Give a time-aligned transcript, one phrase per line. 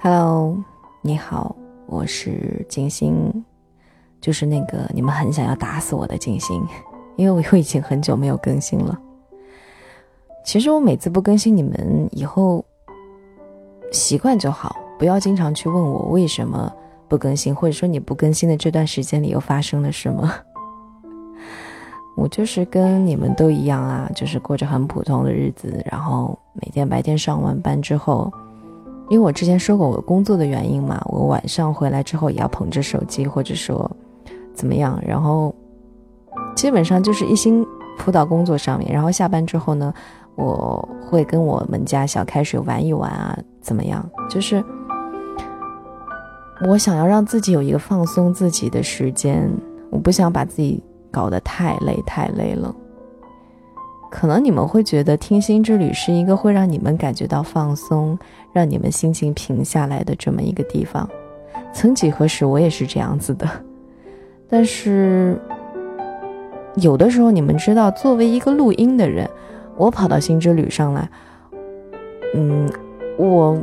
[0.00, 0.56] Hello，
[1.02, 3.44] 你好，我是金星，
[4.20, 6.64] 就是那个你们很想要打死我的金星，
[7.16, 8.96] 因为我又已经很久没有更新了。
[10.44, 12.64] 其实我每次不更新，你们以后
[13.90, 16.72] 习惯就好，不要经常去问我为什么
[17.08, 20.32] 不更新，或者说你不更新的这段时间里又发生了什么。
[22.16, 28.32] 我就是跟你们都一样啊，就是过着很普通的日子，然后每天白天上完班之后。
[29.10, 33.90] 因为我之前说过我工作的原因嘛，我晚上回来之后也要捧着手机，或者说
[34.54, 35.54] 怎么样，然后
[36.54, 37.64] 基本上就是一心
[37.98, 38.92] 扑到工作上面。
[38.92, 39.92] 然后下班之后呢，
[40.34, 44.06] 我会跟我们家小开水玩一玩啊，怎么样？
[44.28, 44.62] 就是
[46.68, 49.50] 我想要让自己有一个放松自己的时间，
[49.90, 52.74] 我不想把自己搞得太累太累了。
[54.10, 58.18] 可能你们会觉得听心之旅是一个会让你们感觉到放松，
[58.52, 61.08] 让你们心情平下来的这么一个地方。
[61.72, 63.46] 曾几何时，我也是这样子的。
[64.48, 65.38] 但是，
[66.76, 69.28] 有的时候你们知道，作为一个录音的人，
[69.76, 71.08] 我跑到心之旅上来，
[72.34, 72.68] 嗯，
[73.18, 73.56] 我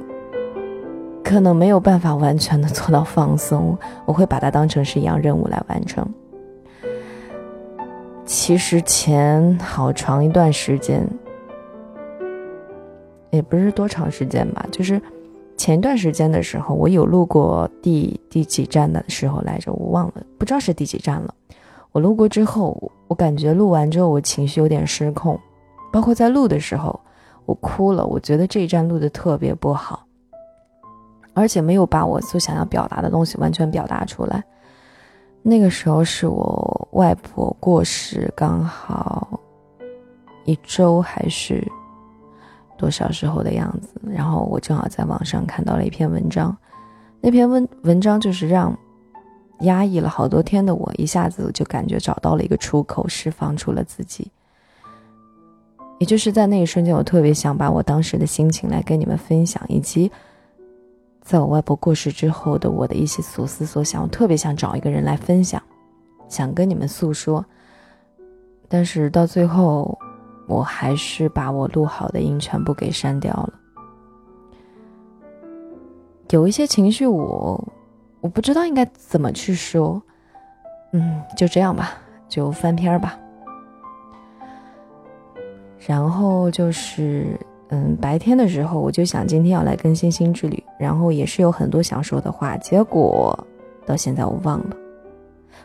[1.24, 6.08] 可能没有办法完全的做到放松，我会把它当成是一样任务来完成。
[8.26, 11.08] 其实前好长一段时间，
[13.30, 15.00] 也不是多长时间吧，就是
[15.56, 21.34] 前一段时间的时候，我有录过第第几站的时候来着，我忘了，不知道是第几站了。
[21.92, 25.40] 我录过之后，我感觉录完之后我情绪有点失控，
[25.94, 27.00] 包括在录的时候，
[27.46, 28.06] 我哭了。
[28.06, 30.04] 我觉得这一站录的特别不好，
[31.34, 34.44] 而且没有把我所想要表达的东西完全表达出来。
[35.48, 39.40] 那个时候是我外婆过世，刚好
[40.44, 41.64] 一周还是
[42.76, 43.90] 多少时候的样子。
[44.10, 46.58] 然后我正好在网上看到了一篇文章，
[47.22, 48.76] 那篇文文章就是让
[49.60, 54.32] 压抑了好多天的我一下子就感觉找到了一个出口，释放出了自己。
[56.00, 60.12] 也就是在那一瞬间，我特别想把我当时的心情来跟你们分享，以及。
[61.26, 65.60] 在我外婆过世之后的我的一些所思所想，我特别想找一个人来分享，
[66.30, 67.44] 想跟你们诉说。
[68.70, 69.98] 但是到最后，
[70.48, 73.54] 我还是把我录好的音全部给删掉了。
[76.30, 77.74] 有一些情绪，我
[78.22, 80.00] 我不知道应该怎么去说。
[80.92, 81.94] 嗯，就这样吧，
[82.30, 83.18] 就翻篇吧。
[85.80, 87.36] 然后就是。
[87.70, 93.38] 嗯，白天的时候我就想今天要来更新新之旅，然后也是有很多想说的话，结果
[93.86, 94.76] 到现在我忘了。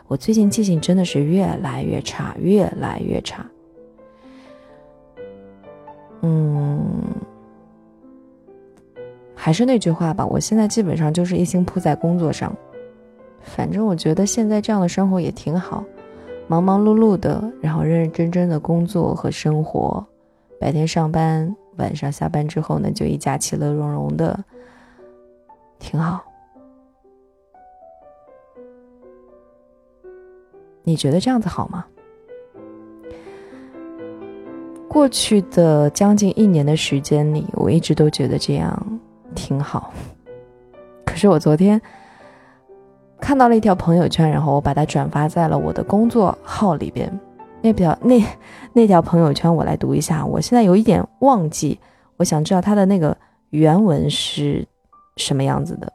[0.07, 3.45] 我最近记性真的是越来越差，越来越差。
[6.21, 6.81] 嗯，
[9.35, 12.55] 还是那句话吧，我现在基本上就是一心扑在工作上，
[13.41, 15.83] 反正我觉得现在这样的生活也挺好，
[16.47, 20.03] 忙忙碌碌的，然后认认真真的工作和生活，
[20.59, 21.55] 白天上班。
[21.81, 24.39] 晚上下班之后呢，就一家其乐融融的，
[25.79, 26.23] 挺好。
[30.83, 31.85] 你觉得这样子好吗？
[34.87, 38.99] 过去的将近一年的时间里，我一直都觉得这样
[39.33, 39.93] 挺好。
[41.05, 41.81] 可是我昨天
[43.19, 47.19] 看到了一条朋友圈，然后我把它转发在了我的工作号里边。
[47.61, 48.19] 那条那
[48.73, 50.25] 那条朋友圈，我来读一下。
[50.25, 51.79] 我现在有一点忘记，
[52.17, 53.15] 我想知道他的那个
[53.49, 54.67] 原文是
[55.17, 55.91] 什么样子的。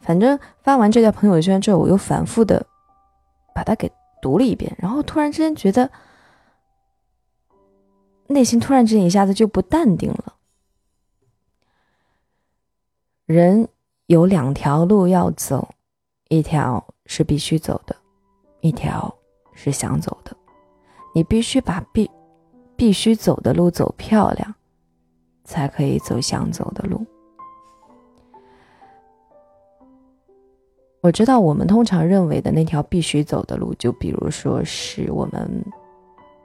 [0.00, 2.66] 反正发完这条朋友圈之后，我又反复的
[3.54, 3.90] 把它给
[4.20, 5.88] 读了一遍，然后突然之间觉得
[8.26, 10.34] 内心突然之间一下子就不淡定了。
[13.26, 13.68] 人
[14.06, 15.68] 有两条路要走，
[16.28, 17.94] 一条是必须走的，
[18.60, 19.14] 一条。
[19.62, 20.36] 是想走的，
[21.14, 22.10] 你必须把必
[22.74, 24.52] 必须走的路走漂亮，
[25.44, 27.06] 才可以走想走的路。
[31.00, 35.64] 我知道我们通常认为的那条必须走的路，就比如说是我们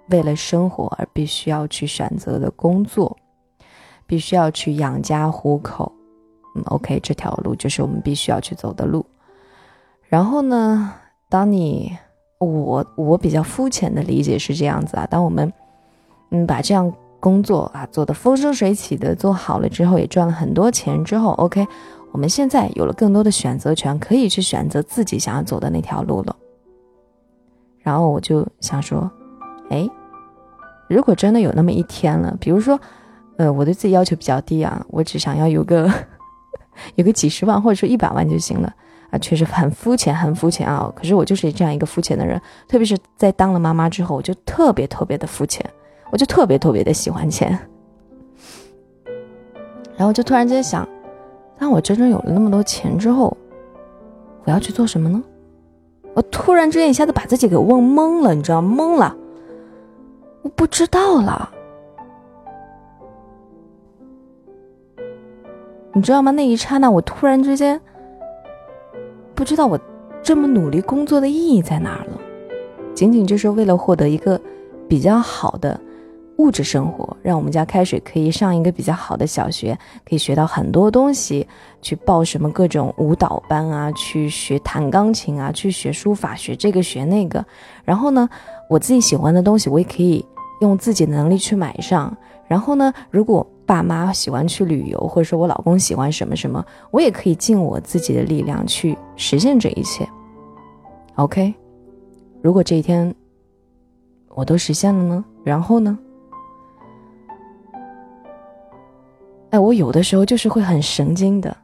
[0.10, 3.18] 为了生活而必须要去选择的工作，
[4.06, 5.92] 必须要去养家糊口。
[6.56, 9.06] 嗯，OK，这条路就是我们必须要去走的路。
[10.04, 10.94] 然后呢，
[11.30, 11.96] 当你
[12.39, 15.51] 我我比较肤浅的理解是这样子啊，当我们
[16.30, 21.66] 嗯把这样工作啊做的风生水起的做好了之后，也赚了很多钱之后，OK，
[22.12, 26.36] 我们现在有了更多的选择权，可以去选择自己想要走的那条路了。
[27.80, 29.10] 然后我就想说，
[29.69, 29.89] 哎，
[30.88, 32.80] 如果真的有那么一天了，比如说，
[33.38, 35.92] 呃，我对自己要求比较低啊，我只想要有个
[36.95, 38.72] 有个几十万或者说一百万就行了
[39.09, 40.92] 啊，确实很肤浅，很肤浅啊。
[40.95, 45.65] 可是我就是这样一个肤浅的人，特别是在当了妈妈之后，我就特别特别的肤浅，
[46.12, 47.57] 我就特别特别的喜欢钱。
[49.95, 50.88] 然后就突然间想，
[51.57, 53.36] 当我真正有了那么多钱之后，
[54.44, 55.24] 我要去做什么呢？
[56.13, 59.15] 我突然之间一下子把自己给问懵了，你知道懵了，
[60.42, 61.50] 我不知道了，
[65.94, 66.31] 你知道吗？
[66.31, 67.80] 那一刹那，我突然之间
[69.38, 69.80] 不知道我
[70.24, 72.19] 这么努力工作的意义在哪儿了，
[72.95, 74.42] 仅仅就是为了获得一个
[74.89, 75.80] 比较好的。
[76.38, 81.48] 物质生活让我们家开水可以上一个比较好的小学，可以学到很多东西，
[81.84, 87.44] 去报什么各种舞蹈班啊，去学弹钢琴啊，去学书法，学这个学那个。
[87.84, 88.28] 然后呢，
[88.68, 90.25] 我自己喜欢的东西，我也可以
[90.62, 92.16] 用自己的能力去买上。
[92.48, 100.08] 然后呢，如果爸妈喜欢去旅游，或者说我老公喜欢什么什么，我也可以尽我自己的力量去实现这一切。
[101.16, 101.54] OK，
[102.42, 103.14] 如果这一天
[104.30, 105.25] 我都实现了呢？
[105.44, 106.00] 然后呢？
[109.50, 111.56] 哎，我有的时候就是会很神经的，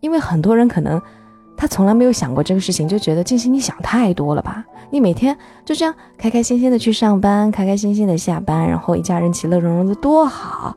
[0.00, 1.00] 因为很多人可能
[1.56, 4.64] 他从来没有想过这个事情，就觉得静心你想太多了吧？
[4.90, 10.76] 你每天就这样开开心心的去上班，开开心心的下班，然后一家人其乐融融的多好。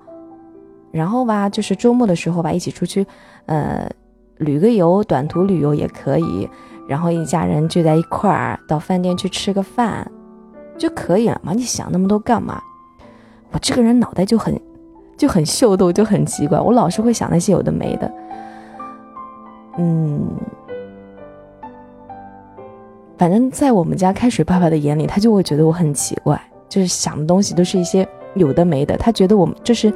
[0.96, 3.06] 然后吧，就是周末的时候吧，一起出去，
[3.46, 3.90] 呃，
[4.38, 6.50] 旅个游，短途旅游也可以。
[6.88, 10.10] 然后一家人聚在一块儿，到饭店去吃个饭
[10.78, 11.54] 就可以了嘛？
[11.54, 12.62] 你想那么多干嘛？
[13.52, 14.60] 我这个人脑袋就很。
[15.18, 16.60] 就很秀逗，就很奇怪。
[16.60, 18.14] 我老是会想那些有的没的，
[19.78, 20.28] 嗯，
[23.18, 26.38] 反正在我们家开水爸爸的眼里，他就会觉得我很奇怪，
[26.68, 28.98] 就是想的东西都是一些有的没的。
[28.98, 29.90] 他觉得我们就是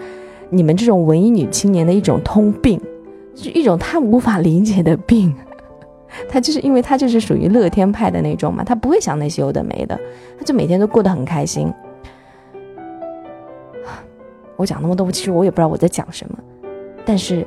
[0.49, 2.79] 你们这种文艺女青年的一种通病，
[3.35, 5.33] 是一种他无法理解的病。
[6.27, 9.99] 他就是因为他就是属于乐天派的那种嘛，他不会想那些有的没的，
[10.37, 11.71] 他就每天都过得很开心。
[14.55, 16.37] 我讲那么多，其实我也不知道我在讲什么，
[17.05, 17.45] 但是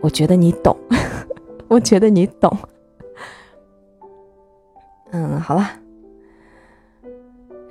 [0.00, 0.74] 我觉得你懂，
[1.68, 2.56] 我觉得你懂。
[5.10, 5.79] 嗯，好了。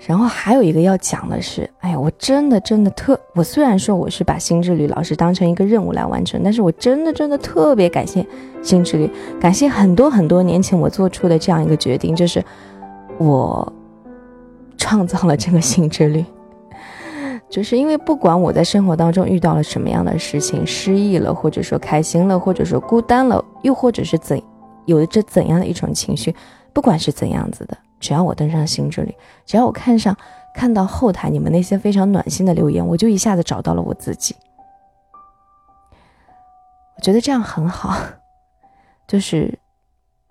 [0.07, 8.25] 然后还有一个要讲的是，哎呀，我真的真的特，我虽然说我是把心之旅老师当成一个任务来完成，但是我真的真的特别感谢
[8.63, 12.44] 心之旅，感谢很多很多年前我做出的这样一个决定，就是
[13.18, 13.72] 我
[14.78, 16.24] 创造了这个心之旅。
[17.50, 24.42] 就是因为不管我在生活当中遇到了什么样的事情，失意了，或者说开心了，或者说孤单了，又或者是怎
[24.86, 26.34] 有着怎样的一种情绪，
[26.72, 29.16] 不管是怎样子的，只要我登上心之旅，
[29.46, 30.16] 只要我看上
[30.54, 34.36] 看到后台你们那些非常暖心的留言，我就一下子找到了我自己。
[36.96, 37.96] 我觉得这样很好，
[39.07, 39.60] 就是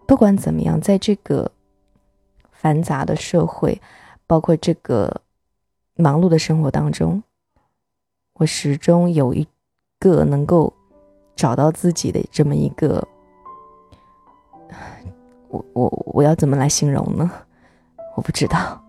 [0.06, 1.50] 不管怎么样，在这个
[2.50, 3.80] 繁杂的社会，
[4.26, 5.20] 包括这个。
[6.00, 7.20] 忙碌的生活当中，
[8.34, 9.44] 我始终有一
[9.98, 10.72] 个能够
[11.34, 13.04] 找到自己的这么一个，
[15.48, 17.28] 我我我要怎么来形容呢？
[18.18, 18.82] 我不知道。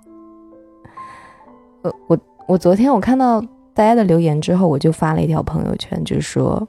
[1.83, 2.17] 呃，我
[2.47, 3.39] 我昨天我看到
[3.75, 6.67] 大家的留言之后，我就发了一条朋友圈，就是说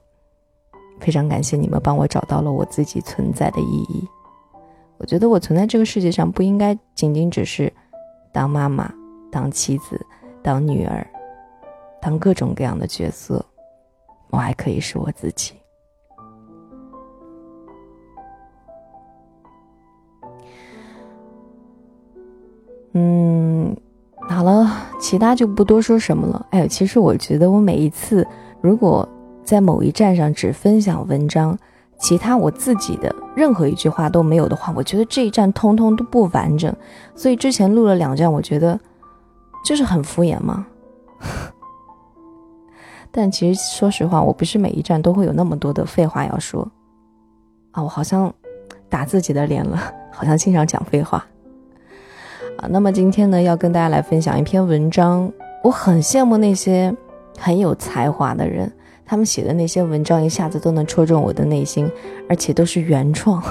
[1.01, 4.07] 非常感谢你们帮我找到了我自己存在的意义。
[4.99, 7.73] 我觉得我存在这个世界上不应该仅仅只是
[8.31, 8.93] 当妈妈、
[9.33, 9.99] 当妻子。
[10.43, 11.07] 当女儿，
[12.01, 13.45] 当各种各样的角色，
[14.31, 15.60] 我还可以是我自己。
[22.93, 23.77] 嗯，
[24.29, 24.71] 好了，
[25.01, 26.47] 其他就不多说什么了。
[26.51, 28.27] 哎，其实我觉得我每一次
[28.61, 29.09] 如果
[29.45, 31.59] 在某一站上只分享文章，
[31.99, 36.75] 其他我自己的任何一句话都没有的话，我觉得这一站通通都不完整。
[37.15, 38.79] 所以之前录了两站，我觉得。
[39.63, 40.67] 就是很敷衍嘛？
[43.11, 46.67] 但其实说实话，我不是每一站都会有那么多的废话要说
[47.73, 47.83] 啊！
[47.83, 48.33] 我好像
[48.89, 49.79] 打自己的脸了，
[50.11, 51.23] 好像经常讲废话
[52.69, 55.33] 那么今天呢，要跟大家来分享一篇文章。
[55.63, 56.95] 我很羡慕那些
[57.39, 58.71] 很有才华的人，
[59.05, 61.91] 他们写的那些文章一下子都能戳中我的内心，
[62.29, 63.43] 而且都是原创。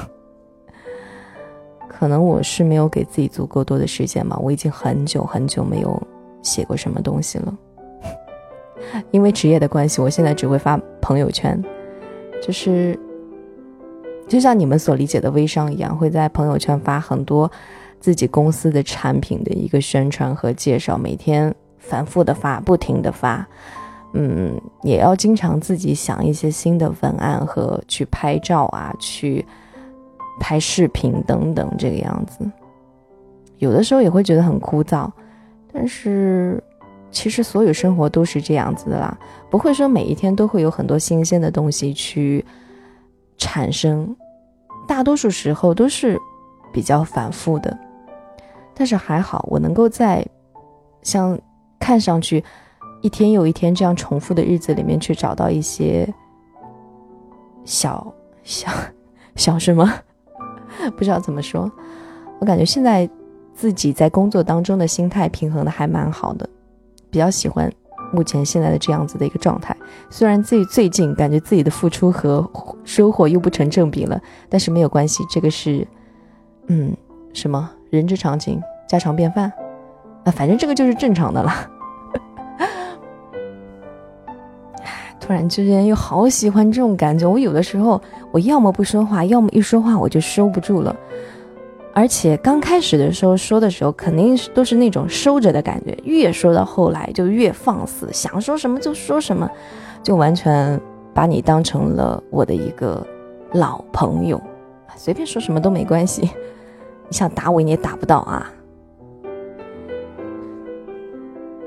[1.87, 6.01] 可能我是没有给自己足够多的时间嘛，我已经很久很久没有
[6.41, 7.57] 写过什么东西了。
[9.11, 11.61] 因为职业的关系，我现在只会发朋友圈，
[12.41, 12.97] 就是
[14.29, 17.51] 就像你们所理解的微商一样，会在朋友圈发很多
[17.99, 23.45] 自己公司的产品的一个宣传和介绍，每天反复的发，不停的发，
[24.13, 29.43] 嗯，也要经常自己想一些新的文案和去拍照啊，去
[30.39, 32.49] 拍视频等等这个样子。
[33.57, 35.09] 有的时候也会觉得很枯燥，
[35.73, 36.63] 但是
[37.11, 39.17] 其实所有生活都是这样子的啦，
[39.49, 42.45] 不会说每一天都会有很多新鲜的东西去
[43.39, 44.15] 产生，
[44.87, 46.15] 大多数时候都是
[46.71, 47.75] 比较反复的。
[48.75, 50.23] 但是还好，我能够在
[51.01, 51.39] 像
[51.79, 52.43] 看上去。
[53.01, 56.05] 一天又一天这样重复的日子里面，去找到一些
[57.63, 58.69] 小小
[59.37, 59.89] 小什么，
[60.97, 61.71] 不知道怎么说。
[62.39, 63.09] 我感觉现在
[63.53, 66.49] 自己在工作当中的心态平衡的还蛮好的，
[67.09, 67.71] 比较喜欢
[68.11, 69.75] 目前现在的这样子的一个状态。
[70.09, 72.47] 虽然自己最近感觉自己的付出和
[72.83, 75.87] 收获又不成正比了，但是没有关系，这个是
[76.67, 76.95] 嗯
[77.33, 79.51] 什么人之常情，家常便饭
[80.25, 81.51] 啊，反正这个就是正常的了。
[85.19, 88.01] 突然之间又好喜欢这种感觉，我有的时候
[88.31, 90.95] 我要么不说话，要么一说话我就收不住了。
[91.99, 99.51] 而且刚开始的时候说的时候，肯定是都是那种收着的感觉，越说到后来就越放肆，想说什么就说什么，
[100.01, 100.79] 就完全
[101.13, 103.05] 把你当成了我的一个
[103.51, 104.41] 老朋友，
[104.95, 108.49] 随便说什么都没关系，你想打我你也打不到啊。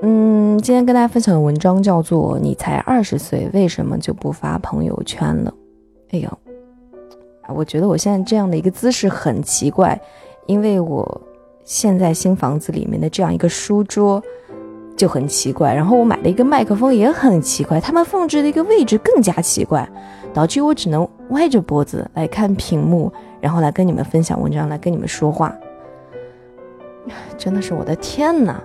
[0.00, 5.52] 嗯，今天跟大家分享的文章叫做《你才二十岁，为什么就不发朋友圈了》。
[6.16, 6.38] 哎呦，
[7.48, 10.00] 我觉得我现在这样的一个姿势很奇怪，
[10.46, 11.20] 因为我
[11.64, 14.22] 现在新房子里面的这样一个书桌
[14.96, 19.88] 就很奇怪，然后我买了一个麦克风也很奇怪，他们放置的一个位置更加奇怪，
[20.32, 25.54] 导致我只能歪着脖子来看屏幕，然后来跟你们分享文章，来跟你们说话。
[27.36, 28.62] 真的是我的天哪！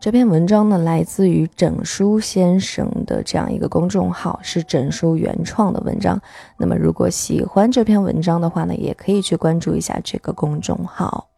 [0.00, 6.20] 这篇文章呢，来自于整书先生的这样一个公众号，是整书原创的文章。
[6.56, 11.28] 那么，如果喜欢这篇文章的话呢，也可以去关注一下这个公众号。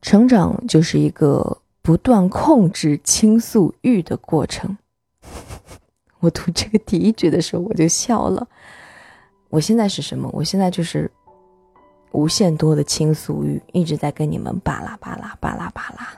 [0.00, 4.78] 成长就是一个不断控制倾诉欲的过程。
[6.20, 8.48] 我读这个第一句的时候，我就笑了。
[9.50, 10.30] 我现在是什么？
[10.32, 11.10] 我现在就是。
[12.12, 16.08] 无限多的倾诉欲一直在跟你们巴拉巴拉巴拉巴拉。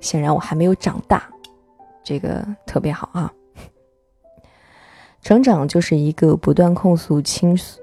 [0.00, 1.28] 显然我还没有长大，
[2.04, 3.32] 这个特别好啊。
[5.20, 7.80] 成长就是一个不断控诉倾诉、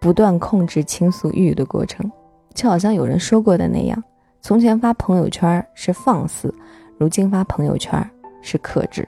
[0.00, 2.10] 不断控制倾诉欲的过程，
[2.54, 4.02] 就好像有人说过的那样：
[4.40, 6.52] 从前发朋友圈是放肆，
[6.98, 9.06] 如今发朋友圈是克制。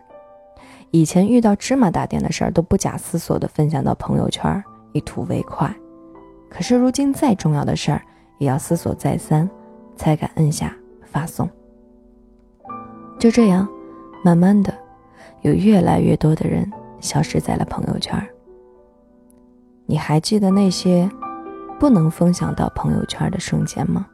[0.91, 5.75] 以前遇到芝麻大点的事儿都不假思索的分享到朋友圈，以图为快。
[6.49, 8.01] 可是如今，再重要的事儿
[8.39, 9.49] 也要思索再三，
[9.97, 11.49] 才敢摁下发送。
[13.19, 13.69] 就这样，
[14.25, 14.73] 慢慢的，
[15.43, 18.17] 有越来越多的人消失在了朋友圈。
[19.87, 21.09] 你还记得那些
[21.79, 24.07] 不能分享到朋友圈的瞬间吗？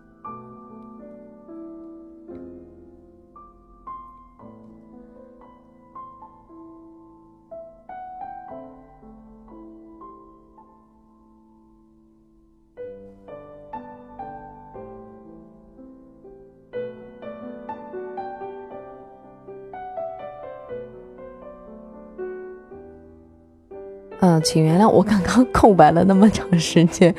[24.22, 27.12] 嗯，请原谅我刚刚空白了那么长时间，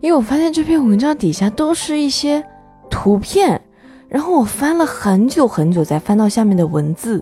[0.00, 2.44] 因为我发现这篇文章底下都是一些
[2.88, 3.60] 图片，
[4.08, 7.20] 然后我翻了很久很久才翻到下面的文字，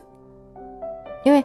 [1.25, 1.42] 因为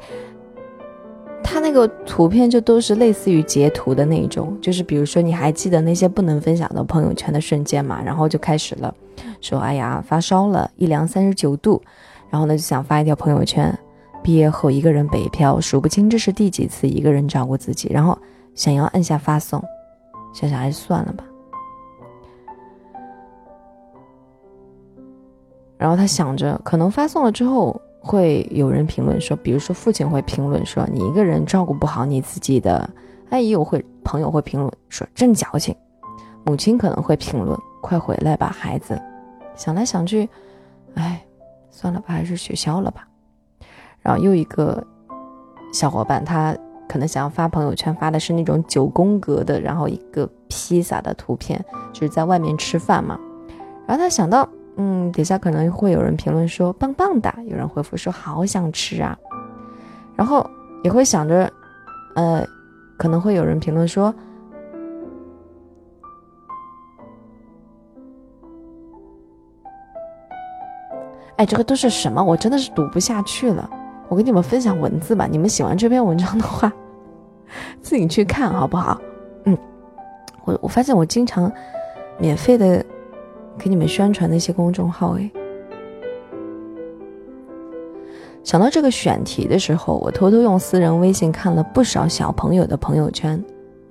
[1.41, 8.93] 他那个图片就都是类似于截图的那种，就是比如说你还记得那些不能分享到朋友圈的瞬间嘛，然后就开始了，
[9.39, 11.81] 说哎呀发烧了一量三十九度，
[12.29, 13.73] 然后呢就想发一条朋友圈。
[14.23, 18.17] 毕业后一个人北漂，数不清这是第几次一个人照顾自己，然后
[18.53, 19.63] 想要按下发送，
[20.33, 21.23] 想想还是算了吧。
[25.77, 32.87] 然后他想着，可能发送了之后会有人评论说，比如说父亲会评论说你一个人照顾不好你自己的，
[33.31, 35.75] 哎，也有会朋友会评论说真矫情，
[36.45, 39.01] 母亲可能会评论快回来吧孩子，
[39.55, 40.29] 想来想去，
[40.93, 41.25] 哎，
[41.71, 43.07] 算了吧，还是取消了吧。
[44.01, 44.83] 然后又一个
[45.71, 46.55] 小伙伴，他
[46.87, 53.19] 可能想要发朋友圈，发的是那种九宫格的，然后一个披萨的图片，就是在外面吃饭嘛。
[53.87, 59.17] 然后他想到，嗯，底下可能会有人评论说棒棒哒，有人回复说好想吃啊，
[60.15, 60.49] 然后
[60.83, 61.51] 也会想着，
[62.15, 62.45] 呃，
[62.97, 64.13] 可能会有人评论说。
[71.37, 72.23] 哎，这个都是什么？
[72.23, 73.67] 我真的是读不下去了。
[74.11, 76.69] 我给你们分享文字吧，你们喜欢这篇文章的话，
[77.81, 78.99] 自己去看好不好？
[79.45, 79.57] 嗯，
[80.43, 81.49] 我我发现我经常
[82.19, 82.85] 免费的
[83.57, 85.31] 给你们宣传那些公众号，哎。
[88.43, 93.41] 想到这个选题的时候，我偷偷用私人微信看了不少小朋友的朋友圈，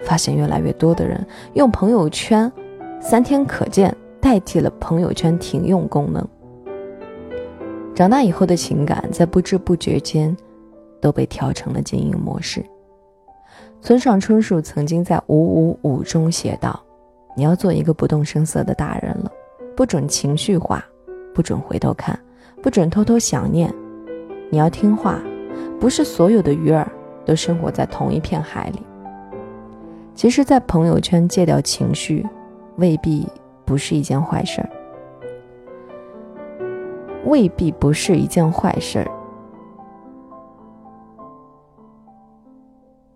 [0.00, 2.52] 发现越来越多的人用朋友圈
[3.00, 6.28] 三天可见代替了朋友圈停用功能。
[8.00, 10.34] 长大以后的情感，在不知不觉间
[11.02, 12.64] 都被调成了静音模式。
[13.82, 16.82] 村上春树曾经在《五五五》中写道
[17.36, 19.30] ：“你要做一个不动声色的大人了，
[19.76, 20.82] 不准情绪化，
[21.34, 22.18] 不准回头看，
[22.62, 23.70] 不准偷偷想念。”
[24.48, 25.20] 你要听话，
[25.78, 26.90] 不是所有的鱼儿
[27.26, 28.80] 都生活在同一片海里。
[30.14, 32.26] 其实，在朋友圈戒掉情绪，
[32.76, 33.28] 未必
[33.66, 34.70] 不是一件坏事儿，
[37.24, 39.10] 未必不是一件坏事儿。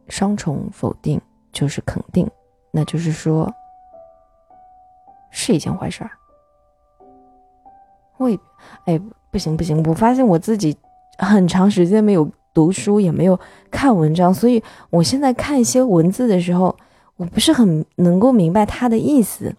[0.08, 1.20] 双重否定
[1.52, 2.30] 就是肯定，
[2.70, 3.52] 那就是说，
[5.30, 6.10] 是一件坏事儿。
[8.18, 8.38] 未，
[8.86, 10.76] 哎，不行不行，我发现我自己。
[11.16, 13.38] 很长时间没有读书，也没有
[13.70, 16.76] 看文章，所以我现在看一些文字的时候，
[17.14, 19.54] 我不是很能够明白他的意思。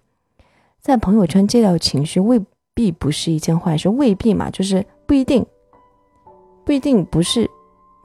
[0.82, 2.44] 在朋友圈戒掉情绪，未
[2.76, 5.44] 必不是一件坏事，未必嘛，就是不一定，
[6.64, 7.50] 不一定不是，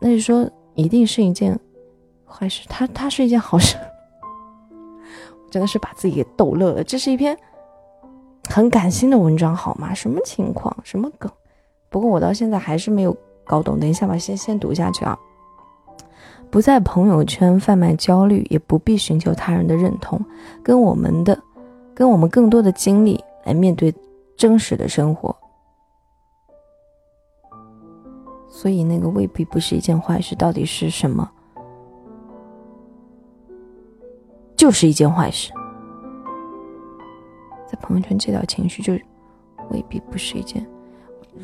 [0.00, 1.58] 那就说一定是一件
[2.24, 2.66] 坏事。
[2.68, 3.76] 它它是一件好事，
[5.50, 6.82] 真的是把自己给逗乐了。
[6.82, 7.36] 这是一篇
[8.48, 9.92] 很感性的文章，好吗？
[9.92, 10.74] 什么情况？
[10.84, 11.30] 什么梗？
[11.90, 13.14] 不过我到现在还是没有。
[13.46, 15.18] 搞懂，等一下吧，先先读下去啊。
[16.50, 20.24] 不在朋友圈贩卖焦虑，也不必寻求他人的认同，
[20.62, 21.36] 跟我们的，
[21.92, 23.92] 跟我们更多的精力来面对
[24.40, 25.36] 真实的生活。
[28.48, 31.30] 所以那个未必不是一件坏事，到底是什么？
[34.56, 35.52] 就是一件坏事。
[37.70, 38.94] 在朋友圈戒掉情绪，就
[39.70, 40.66] 未必不是一件。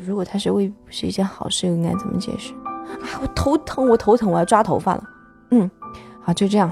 [0.03, 2.51] 如果它是未必不是一件好事，又应该怎么解释？
[2.55, 5.03] 啊，我头疼，我头疼，我要抓头发了。
[5.51, 5.69] 嗯，
[6.19, 6.71] 好，就这样。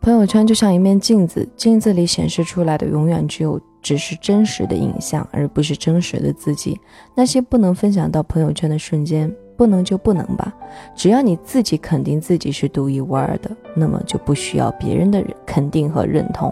[0.00, 6.80] 朋友圈就像一面镜子，镜子里显示出来的永远只有只是真实的影像，而不是真实的自己。
[7.14, 10.54] 那些不能分享到朋友圈的瞬间，不能就不能吧。
[10.94, 16.50] 只要你自己肯定自己是独一无二的，那么就不需要别人的肯定和认同。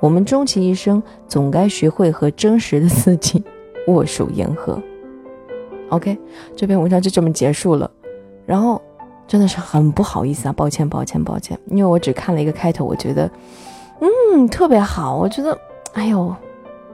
[0.00, 3.42] 我们终其一生，总该学会和真实的自己。
[3.86, 4.82] 握手言和
[5.90, 6.18] ，OK，
[6.56, 7.90] 这篇文章就这么结束了。
[8.46, 8.80] 然后
[9.28, 13.30] 真的是很不好意思啊，抱歉，抱歉，抱歉，因为我只看了一个开头，我觉得，
[14.00, 15.58] 嗯，特别好，我觉得，
[15.92, 16.34] 哎呦，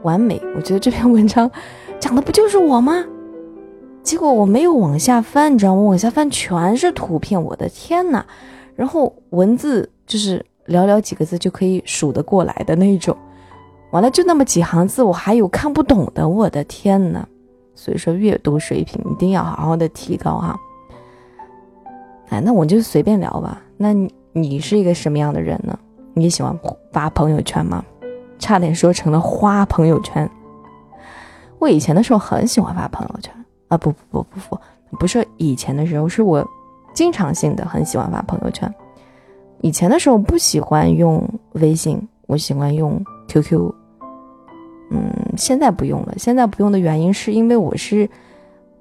[0.03, 0.41] 完美。
[0.57, 1.51] 我觉得这篇文章
[1.99, 3.05] 讲的不就是我吗？
[4.03, 5.83] 结果我没有往下翻，你知道吗？
[5.83, 8.25] 往下翻全是图片，我的天呐！
[8.75, 13.17] 然后文字就是寥寥几个字就可以数得过来的那种。
[13.91, 17.25] 完了，就那么几行字，我还有看不懂的，我的天呐！
[17.75, 20.59] 所以说，阅读水平一定要好好的提高哈。
[22.29, 23.63] 哎，那我就随便聊吧。
[23.77, 23.93] 那
[24.33, 25.79] 你是一个什么样的人呢？
[26.15, 26.59] 你喜欢
[26.93, 27.85] 发朋友圈吗？
[28.41, 30.29] 差点说成了花朋友圈。
[31.61, 33.33] 我以前的时候很喜欢发朋友圈
[33.69, 34.57] 啊，不不不不
[34.91, 36.45] 不，不是以前的时候，是我
[36.93, 38.73] 经常性的很喜欢发朋友圈。
[39.61, 41.23] 以前的时候不喜欢用
[41.53, 43.73] 微信，我喜欢用 QQ。
[44.91, 46.15] 嗯，现在不用了。
[46.17, 48.09] 现在不用的原因是因为我是，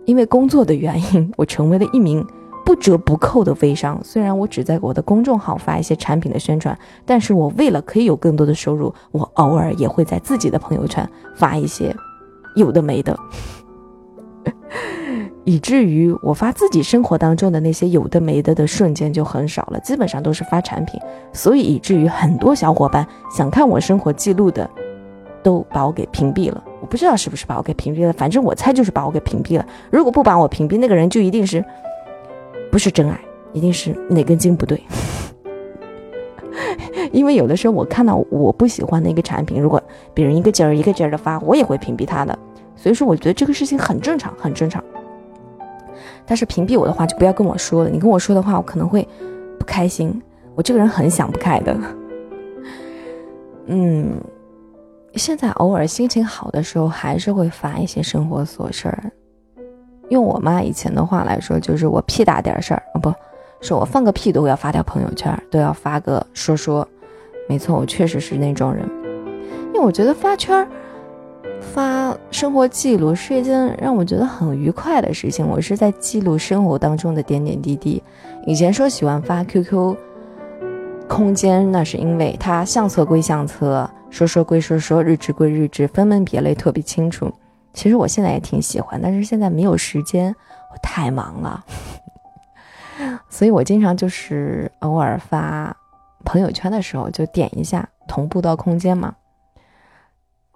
[0.05, 2.25] 因为工作的原因，我成为了一名
[2.69, 3.99] 不折不扣的微商。
[4.03, 11.91] 虽然我只在我的公众号发一些产品的宣传，但是我为了可以有更多的收入，我偶尔也会在自己的朋友圈发一些
[12.55, 13.17] 有的没的，
[15.45, 21.01] 以至于我发自己生活当中的那些有的没的的瞬间就很少了，基本上都是发产品。
[21.33, 23.03] 所以以至于很多小伙伴
[23.35, 24.69] 想看我生活记录的。
[25.41, 29.65] 都把我给屏蔽了，我不知道是不是把我给屏蔽了，反正我猜就是把我给屏蔽了。
[29.89, 31.63] 如果不把我屏蔽，那个人就一定是
[32.71, 33.19] 不是真爱，
[33.53, 34.81] 一定是哪根筋不对。
[37.11, 39.81] 因为有的时候我看到我不喜欢的一个产品，如果
[40.13, 42.37] 别人一个劲儿一个劲儿的发，我也会屏蔽他的。
[42.75, 44.83] 所以说，我觉得这个事情很正常，很正常。
[46.25, 49.07] 但是屏蔽我的话就不要跟我说了，你跟我说的话，我可能会
[49.57, 50.21] 不开心。
[50.55, 51.77] 我这个人很想不开的，
[53.67, 54.13] 嗯。
[55.15, 59.11] 现在偶尔心情好的时候，还是会发一些生活琐事儿。
[60.09, 63.13] 用我妈以前的话来说，就是我屁大点事儿啊，不
[63.61, 66.87] 是我放个屁都要发条朋友圈，都要发个说说。
[67.47, 68.87] 没错，我确实是那种人。
[69.73, 70.67] 因为我觉得发圈儿，
[71.59, 75.47] 发生活记录是一件让我觉得很愉快的事情。
[75.47, 78.01] 我是在记录生活当中的点点滴滴。
[78.45, 79.95] 以前说喜欢发 QQ
[81.07, 87.31] 空间，那是因为它相册归相册，说说归说说，日志归日志，分门别类特别清楚。
[87.73, 90.35] 其实我现在也挺喜欢，但是现在没有时间，
[90.71, 91.63] 我太忙了，
[93.29, 95.75] 所以我经常就是偶尔发
[96.25, 99.15] 朋友圈的时候就点一下同步到空间嘛。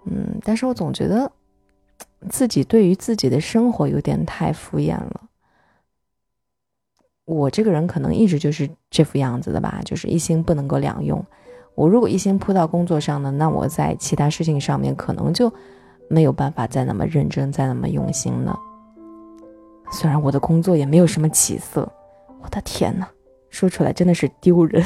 [0.06, 1.32] 嗯，但是我总觉得
[2.28, 5.22] 自己对于自己的生活有点太敷衍了。
[7.24, 11.24] 我这个人可能一直就是这副样子的吧，就是一心不能够两用。
[11.74, 15.50] 我如果一心扑到工作上呢，那我在其他事情上面可能就
[16.08, 18.58] 没有办法再那么认真，再那么用心了。
[19.90, 21.90] 虽然我的工作也没有什么起色，
[22.42, 23.06] 我的天呐，
[23.50, 24.84] 说出来真的是丢人。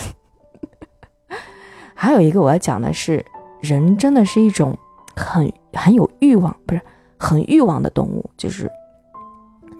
[1.95, 3.25] 还有一个我要讲的是，
[3.61, 4.77] 人真的是一种。
[5.21, 6.81] 很很有欲望，不是
[7.19, 8.31] 很欲望的动物。
[8.37, 8.71] 就是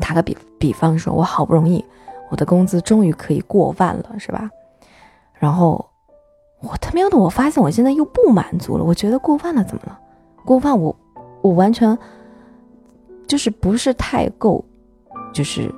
[0.01, 1.85] 打个比比方说，我好不容易，
[2.29, 4.51] 我的工资终于可以过万了，是吧？
[5.35, 5.89] 然后
[6.61, 8.83] 我他喵的，我发现我现在又不满足了。
[8.83, 9.97] 我觉得过万了怎么了？
[10.45, 10.97] 过万我
[11.43, 11.97] 我完全
[13.27, 14.65] 就是不是太够，
[15.33, 15.73] 就是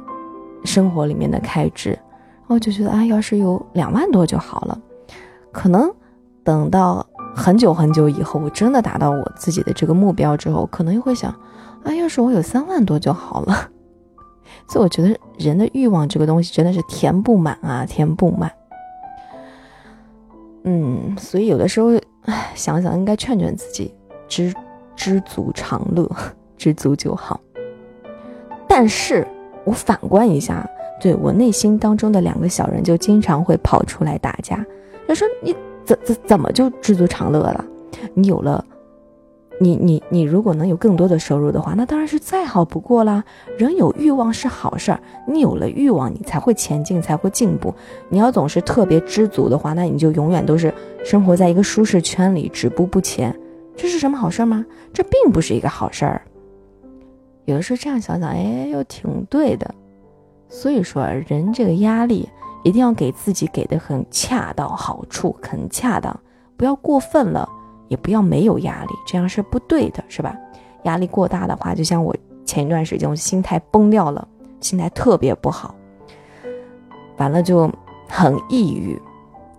[0.65, 1.99] 生活里面的开支。
[2.47, 4.81] 我就觉得啊，要是有两万多就好了。
[5.53, 5.93] 可能
[6.43, 7.07] 等到。
[7.33, 11.31] 很久很久以后，我真的达到我自己的这个目标之后，可能又会想，
[11.85, 13.71] 啊，要是我有三万多就好了。
[14.69, 18.51] 所以我觉得人的欲望这个东西真的是填不满啊，填不满。
[20.65, 21.91] 嗯，所以有的时候，
[22.23, 23.95] 唉，想想应该劝劝自己，
[24.27, 24.53] 知
[25.01, 26.07] 知足常乐，
[26.59, 27.41] 知足就好。
[28.69, 29.27] 但是
[29.65, 30.69] 我反观一下，
[31.01, 34.63] 对我内心当中的两个小人就经常会跑出来打架，
[35.09, 35.57] 就说你。
[35.83, 37.65] 怎怎怎么就知足常乐了？
[38.15, 38.65] 你有了，
[39.59, 43.25] 你你你如果能有更多的收入的话，那当然是再好不过啦。
[43.59, 47.75] 人有欲望是好事儿，你有了欲望，你才会前进，才会进步。
[48.09, 53.35] 你要总是特别知足的话，那你就永远都是生活在一个舒适圈里，止步不前。
[53.81, 54.67] 这是什么好事吗？
[54.93, 56.21] 这并不是一个好事儿。
[57.47, 59.75] 有的时候这样想想，哎，又挺对的。
[60.51, 62.29] 所以说，人这个压力。
[62.63, 66.15] 一定要给自己给的很恰到好处，很恰当，
[66.59, 67.49] 不要过分了，
[67.89, 70.37] 也不要没有压力，这样是不对的，是吧？
[70.83, 72.15] 压力过大的话，就像我
[72.45, 74.29] 前一段时间，我心态崩掉了，
[74.61, 75.75] 心态特别不好，
[77.17, 77.67] 完了就
[78.07, 79.01] 很抑郁，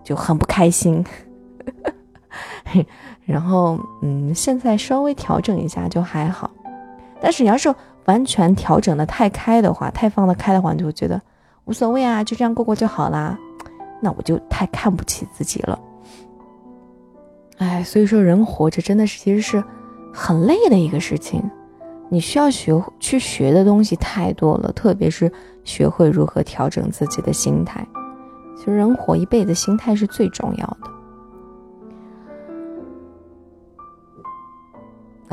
[0.04, 1.04] 就很不开心。
[3.24, 6.50] 然后，嗯，现在稍微调整一下就还好，
[7.20, 7.74] 但是你要是
[8.06, 11.20] 完全调整的太开的话，太放得开的话，你就会觉得。
[11.64, 13.38] 无所谓啊，就这样过过就好啦。
[14.00, 15.78] 那我就太看不起自己了。
[17.58, 19.62] 哎，所以说人活着真的是其实是
[20.12, 21.40] 很累的一个事情。
[22.08, 25.30] 你需要学去学的东西太多了，特别是
[25.62, 27.86] 学会如何调整自己的心态。
[28.58, 30.90] 其实人活一辈子，心态是最重要的。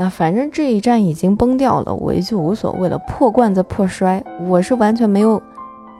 [0.00, 2.96] 啊，反正这一站已经崩掉了，我也就无所谓了。
[3.00, 5.40] 破罐子破摔，我是完全没有。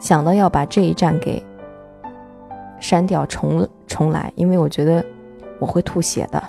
[0.00, 1.44] 想到要把这一站给
[2.78, 5.04] 删掉重重来，因为我觉得
[5.58, 6.42] 我会吐血的。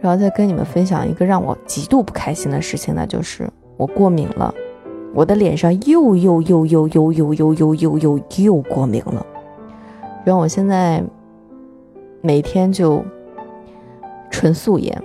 [0.00, 4.52] 然后再跟你们分享一个让我极度不开心的事情，那就是我过敏了，
[5.14, 9.24] 我的脸上又又又又又又又又又又又过敏了。
[10.24, 11.00] 然后我现在
[12.20, 13.00] 每天就
[14.28, 15.00] 纯素颜，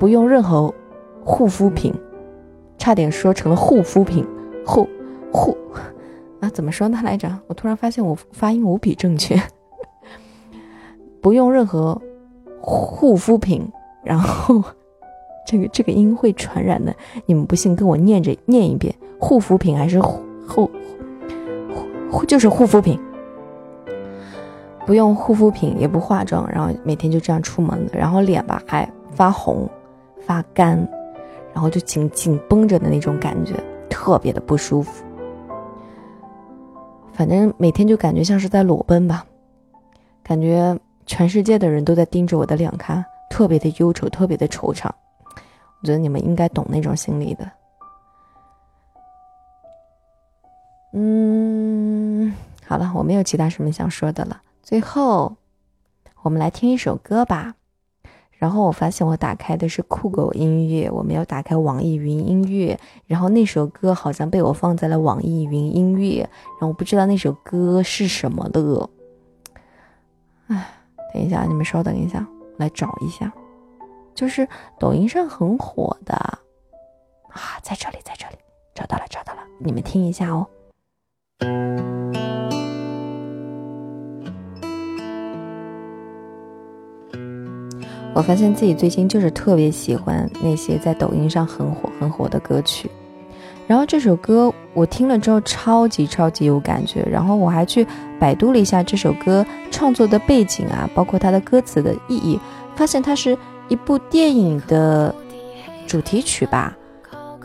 [0.00, 0.74] 不用任何
[1.22, 1.94] 护肤品，
[2.78, 4.26] 差点说成了护肤品
[4.64, 4.88] 护
[5.30, 5.54] 护。
[6.40, 7.30] 啊，怎么说呢来着？
[7.46, 9.38] 我突然发现我发音无比正确，
[11.20, 12.00] 不用任何
[12.62, 13.70] 护肤品，
[14.02, 14.64] 然后
[15.46, 16.94] 这个这个音会传染的。
[17.26, 20.70] 你们不信，跟我念着念一遍：护肤品还是护
[22.10, 22.98] 护就是护肤品，
[24.86, 29.68] 不用护肤品也不化妆，然后每天就这样出门了，然后脸吧还发红
[30.30, 30.78] 发干，
[31.52, 33.52] 然后就紧紧绷着的那种感觉，
[33.88, 35.04] 特别的不舒服。
[37.12, 39.26] 反正每天就感觉像是在裸奔吧，
[40.22, 44.88] 感觉全世界的人都在盯着我的脸看，特别的忧愁，特别的惆怅。
[45.80, 47.50] 我觉得你们应该懂那种心理的。
[50.92, 52.32] 嗯，
[52.64, 54.40] 好了，我没有其他什么想说的了。
[54.62, 55.34] 最后，
[56.22, 57.56] 我们来听一首歌吧。
[58.40, 62.80] 然后我发现我打开的是酷狗音乐，我没有打开网易云音乐。
[63.06, 68.88] 然后那首歌好像被我放在了网易云音乐，然后我不知道那首歌是什么了。
[70.46, 70.66] 哎，
[71.12, 73.30] 等一下，你们稍等一下，我来找一下。
[74.14, 74.48] 就是
[74.78, 76.40] 抖音上很火的啊，
[77.62, 78.36] 在这里，在这里
[78.74, 80.48] 找到了，找到了，你们听一下哦。
[88.20, 92.86] 我发现自己最近就是特别喜欢那些在抖音上很火很火的歌曲，
[93.66, 97.86] 然后这首歌我听了之后超级超级有感觉，然后我还去
[98.18, 102.38] 百度了一下这首歌创作的背景啊，包括它的歌词的意义，
[102.76, 103.34] 发现它是
[103.68, 105.14] 一部电影的
[105.86, 106.76] 主题曲吧，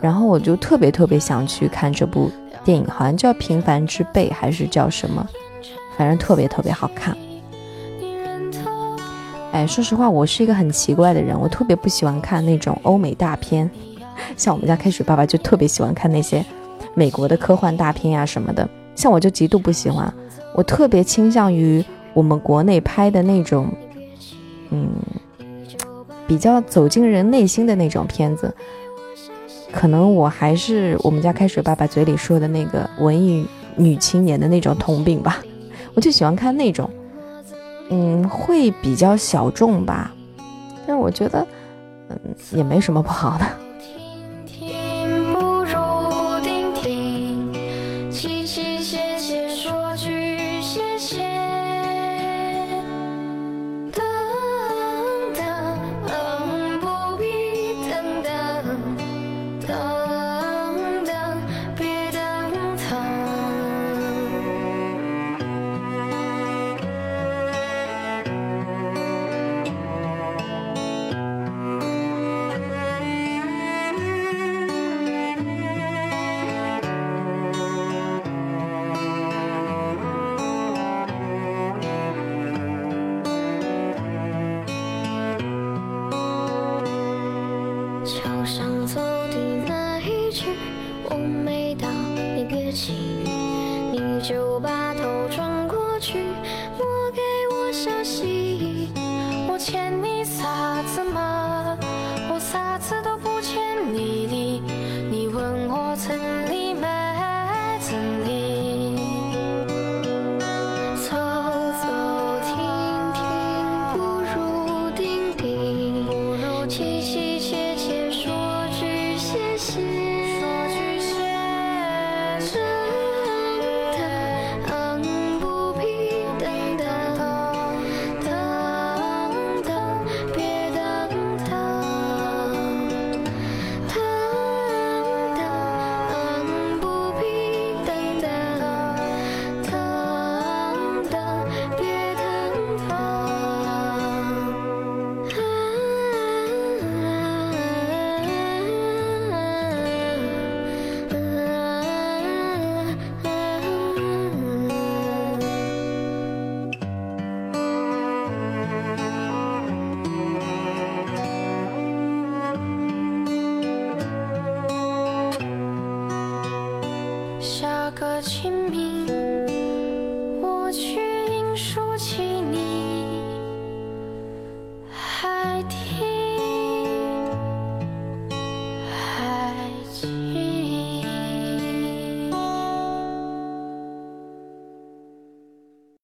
[0.02, 2.30] 然后我就特别特别想去看这部
[2.64, 5.26] 电影，好像叫《平凡之辈》还是叫什么，
[5.96, 7.16] 反正特别特别好看。
[9.56, 13.70] 哎，说实话，我是一个很奇怪的人，我特别不喜欢看那种欧美大片，
[14.36, 16.44] 像我们家开水爸爸就特别喜欢看那些
[16.92, 20.12] 美国的科幻大片呀什么的，像我就极度不喜欢，
[20.54, 23.72] 我特别倾向于我们国内拍的那种，
[24.68, 24.90] 嗯，
[26.26, 28.54] 比较走进人内心的那种片子，
[29.72, 35.38] 可能我还是我们家开水爸爸嘴里说的那个文艺女青年的那种通病吧，
[35.94, 36.90] 我就喜欢看那种。
[37.88, 40.12] 嗯，会比较小众吧，
[40.86, 41.46] 但我觉得，
[42.08, 42.18] 嗯，
[42.52, 43.46] 也没什么不好的。